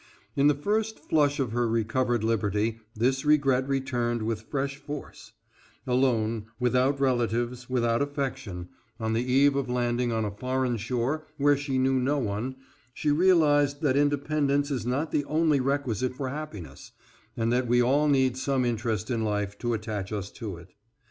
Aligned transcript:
In 0.35 0.47
the 0.47 0.55
first 0.55 0.97
flush 0.97 1.39
of 1.39 1.51
her 1.51 1.67
recovered 1.69 2.23
liberty 2.23 2.79
this 2.95 3.23
regret 3.23 3.67
returned 3.67 4.23
with 4.23 4.41
fresh 4.41 4.77
force; 4.77 5.33
alone, 5.85 6.47
without 6.59 6.99
relatives, 6.99 7.69
without 7.69 8.01
affection, 8.01 8.69
on 8.99 9.13
the 9.13 9.21
eve 9.23 9.55
of 9.55 9.69
landing 9.69 10.11
on 10.11 10.25
a 10.25 10.31
foreign 10.35 10.77
shore 10.77 11.27
where 11.37 11.55
she 11.55 11.77
knew 11.77 11.99
no 11.99 12.17
one, 12.17 12.55
she 12.95 13.11
realized 13.11 13.83
that 13.83 13.95
independence 13.95 14.71
is 14.71 14.87
not 14.87 15.11
the 15.11 15.23
only 15.25 15.59
requisite 15.59 16.15
for 16.15 16.29
happiness, 16.29 16.93
and 17.37 17.53
that 17.53 17.67
we 17.67 17.79
all 17.79 18.07
need 18.07 18.35
some 18.35 18.65
interest 18.65 19.11
in 19.11 19.23
life 19.23 19.55
to 19.59 19.75
attach 19.75 20.11
us 20.11 20.31
to 20.31 20.57
it. 20.57 20.69